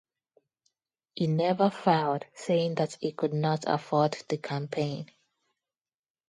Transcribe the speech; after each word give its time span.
He 1.13 1.27
never 1.27 1.69
filed, 1.69 2.25
saying 2.33 2.73
that 2.73 2.97
he 3.01 3.11
could 3.11 3.33
not 3.35 3.65
afford 3.67 4.13
the 4.29 4.39
campaign. 4.39 5.11